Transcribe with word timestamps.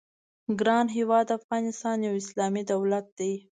ګران 0.59 0.87
هېواد 0.97 1.27
افغانستان 1.39 1.97
یو 2.07 2.13
اسلامي 2.21 2.63
دولت 2.71 3.05
دی. 3.19 3.33